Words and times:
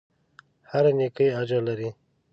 هره 0.71 0.91
نېکۍ 0.97 1.27
اجر 1.39 1.61
لري. 1.67 1.89